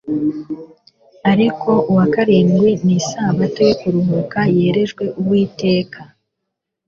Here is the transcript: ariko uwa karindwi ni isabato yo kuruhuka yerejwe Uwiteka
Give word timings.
ariko 1.31 1.69
uwa 1.91 2.05
karindwi 2.13 2.69
ni 2.83 2.93
isabato 2.99 3.59
yo 3.69 3.75
kuruhuka 3.81 4.39
yerejwe 4.57 5.03
Uwiteka 5.19 5.99